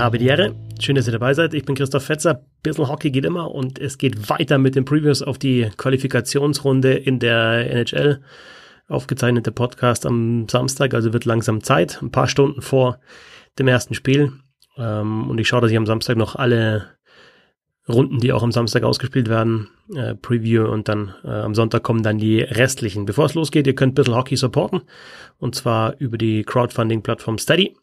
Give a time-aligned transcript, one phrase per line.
[0.00, 0.54] Habe die Ehre.
[0.80, 1.52] Schön, dass ihr dabei seid.
[1.52, 2.42] Ich bin Christoph Fetzer.
[2.62, 7.18] Bissl Hockey geht immer und es geht weiter mit den Previews auf die Qualifikationsrunde in
[7.18, 8.22] der NHL.
[8.88, 12.00] Aufgezeichnete Podcast am Samstag, also wird langsam Zeit.
[12.00, 12.98] Ein paar Stunden vor
[13.58, 14.32] dem ersten Spiel.
[14.78, 16.86] Ähm, und ich schaue, dass ich am Samstag noch alle
[17.86, 22.02] Runden, die auch am Samstag ausgespielt werden, äh, Preview und dann äh, am Sonntag kommen
[22.02, 23.04] dann die restlichen.
[23.04, 24.80] Bevor es losgeht, ihr könnt Bissl Hockey supporten
[25.36, 27.76] und zwar über die Crowdfunding-Plattform Steady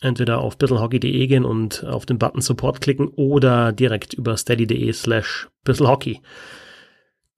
[0.00, 5.48] entweder auf bisselhockey.de gehen und auf den Button Support klicken oder direkt über steady.de slash
[5.64, 6.20] bisselhockey.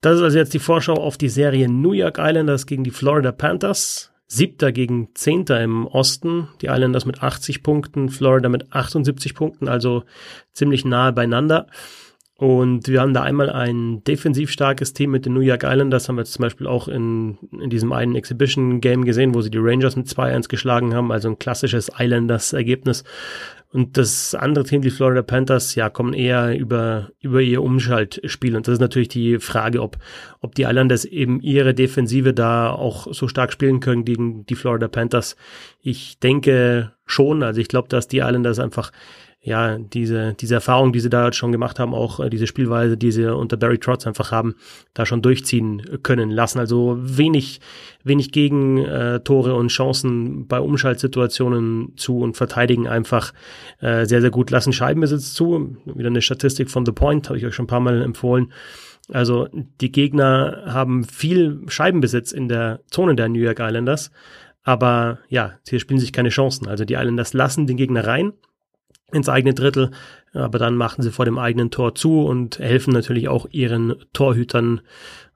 [0.01, 3.31] Das ist also jetzt die Vorschau auf die Serie New York Islanders gegen die Florida
[3.31, 4.11] Panthers.
[4.29, 6.49] Siebter gegen Zehnter im Osten.
[6.61, 10.03] Die Islanders mit 80 Punkten, Florida mit 78 Punkten, also
[10.51, 11.67] ziemlich nahe beieinander.
[12.37, 16.17] Und wir haben da einmal ein defensiv starkes Team mit den New York Islanders, haben
[16.17, 19.95] wir jetzt zum Beispiel auch in, in diesem einen Exhibition-Game gesehen, wo sie die Rangers
[19.95, 23.03] mit 2-1 geschlagen haben, also ein klassisches Islanders-Ergebnis.
[23.73, 28.55] Und das andere Team, die Florida Panthers, ja, kommen eher über, über ihr Umschaltspiel.
[28.55, 29.97] Und das ist natürlich die Frage, ob,
[30.39, 34.87] ob die Islanders eben ihre Defensive da auch so stark spielen können gegen die Florida
[34.87, 35.35] Panthers.
[35.81, 37.43] Ich denke schon.
[37.43, 38.91] Also ich glaube, dass die Islanders einfach
[39.41, 43.11] ja, diese, diese Erfahrung, die sie da schon gemacht haben, auch äh, diese Spielweise, die
[43.11, 44.55] sie unter Barry Trotz einfach haben,
[44.93, 46.59] da schon durchziehen können lassen.
[46.59, 47.61] Also wenig,
[48.03, 53.31] wenig Gegentore und Chancen bei Umschaltsituationen zu und verteidigen einfach
[53.79, 55.77] äh, sehr, sehr gut, lassen Scheibenbesitz zu.
[55.85, 58.51] Wieder eine Statistik von The Point, habe ich euch schon ein paar Mal empfohlen.
[59.13, 59.47] Also
[59.79, 64.11] die Gegner haben viel Scheibenbesitz in der Zone der New York Islanders,
[64.63, 66.67] aber ja, hier spielen sich keine Chancen.
[66.67, 68.33] Also die Islanders lassen den Gegner rein
[69.11, 69.91] ins eigene Drittel,
[70.33, 74.81] aber dann machen sie vor dem eigenen Tor zu und helfen natürlich auch ihren Torhütern.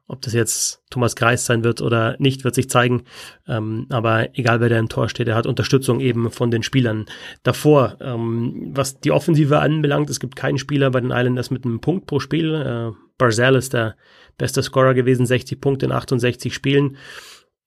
[0.08, 3.04] Ob das jetzt Thomas Greis sein wird oder nicht, wird sich zeigen.
[3.48, 7.06] Ähm, aber egal wer da im Tor steht, er hat Unterstützung eben von den Spielern
[7.44, 7.96] davor.
[8.02, 12.08] Ähm, was die Offensive anbelangt, es gibt keinen Spieler bei den Islanders mit einem Punkt
[12.08, 12.54] pro Spiel.
[12.54, 13.96] Äh, Barzell ist der
[14.38, 16.98] beste Scorer gewesen, 60 Punkte in 68 Spielen.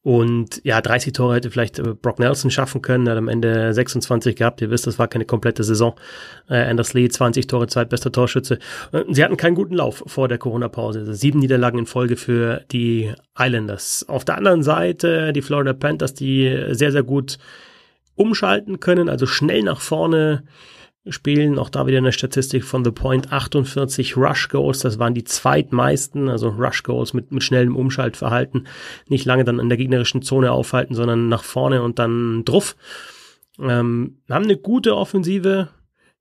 [0.05, 4.37] Und ja, 30 Tore hätte vielleicht äh, Brock Nelson schaffen können, hat am Ende 26
[4.37, 4.61] gehabt.
[4.61, 5.95] Ihr wisst, das war keine komplette Saison.
[6.51, 8.59] Äh, Anders Lee, 20 Tore, zweitbester Torschütze.
[9.09, 11.01] Sie hatten keinen guten Lauf vor der Corona-Pause.
[11.01, 14.05] Also sieben Niederlagen in Folge für die Islanders.
[14.07, 17.39] Auf der anderen Seite die Florida Panthers, die sehr, sehr gut
[18.15, 20.45] umschalten können, also schnell nach vorne
[21.09, 21.59] spielen.
[21.59, 23.33] Auch da wieder eine Statistik von The Point.
[23.33, 28.67] 48 Rush Goals, das waren die zweitmeisten, also Rush Goals mit, mit schnellem Umschaltverhalten.
[29.09, 32.77] Nicht lange dann in der gegnerischen Zone aufhalten, sondern nach vorne und dann drauf.
[33.61, 35.69] Ähm, haben eine gute Offensive,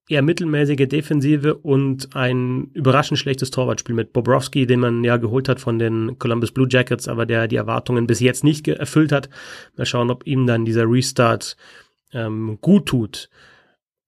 [0.10, 5.60] eher mittelmäßige Defensive und ein überraschend schlechtes Torwartspiel mit Bobrowski, den man ja geholt hat
[5.60, 9.30] von den Columbus Blue Jackets, aber der die Erwartungen bis jetzt nicht erfüllt hat.
[9.78, 11.56] Mal schauen, ob ihm dann dieser Restart
[12.12, 13.30] ähm, gut tut.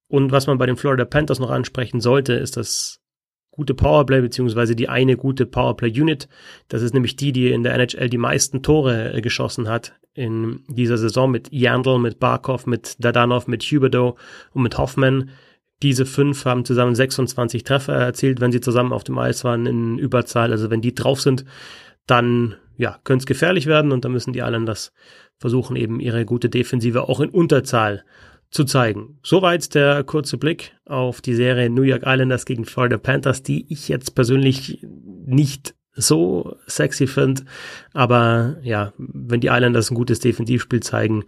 [0.08, 3.00] Und was man bei den Florida Panthers noch ansprechen sollte, ist das
[3.56, 6.28] gute Powerplay, beziehungsweise die eine gute Powerplay-Unit.
[6.68, 10.64] Das ist nämlich die, die in der NHL die meisten Tore äh, geschossen hat in
[10.68, 14.18] dieser Saison mit Yandel, mit Barkov, mit Dadanov, mit Huberdeau
[14.54, 15.32] und mit Hoffman.
[15.84, 19.98] Diese fünf haben zusammen 26 Treffer erzielt, wenn sie zusammen auf dem Eis waren in
[19.98, 20.52] Überzahl.
[20.52, 21.44] Also wenn die drauf sind,
[22.08, 24.94] dann ja, könnte es gefährlich werden und dann müssen die Islanders
[25.38, 28.04] versuchen, eben ihre gute Defensive auch in Unterzahl
[28.56, 29.20] zu zeigen.
[29.22, 33.90] Soweit der kurze Blick auf die Serie New York Islanders gegen Florida Panthers, die ich
[33.90, 34.80] jetzt persönlich
[35.26, 37.44] nicht so sexy finde.
[37.94, 41.26] Aber ja, wenn die Islanders ein gutes Defensivspiel zeigen,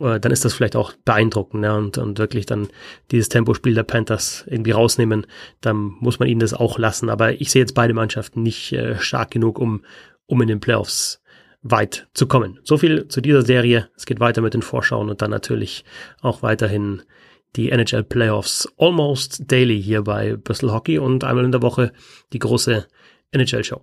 [0.00, 1.76] äh, dann ist das vielleicht auch beeindruckend ne?
[1.76, 2.68] und, und wirklich dann
[3.10, 5.26] dieses Tempospiel der Panthers irgendwie rausnehmen,
[5.60, 7.10] dann muss man ihnen das auch lassen.
[7.10, 9.84] Aber ich sehe jetzt beide Mannschaften nicht äh, stark genug, um,
[10.26, 11.21] um in den Playoffs
[11.62, 12.58] weit zu kommen.
[12.64, 13.88] So viel zu dieser Serie.
[13.96, 15.84] Es geht weiter mit den Vorschauen und dann natürlich
[16.20, 17.02] auch weiterhin
[17.56, 21.92] die NHL Playoffs almost daily hier bei Bristol Hockey und einmal in der Woche
[22.32, 22.86] die große
[23.30, 23.82] NHL Show.